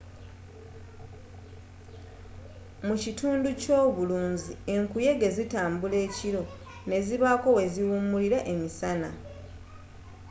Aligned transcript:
mu 2.85 2.95
kitundu 3.03 3.45
ekyobulunzi 3.53 4.51
enkuyege 4.75 5.27
zitambula 5.35 5.97
ekiro 6.07 6.43
nezibaako 6.89 7.47
weziwumulira 7.57 8.39
emisana 8.53 9.09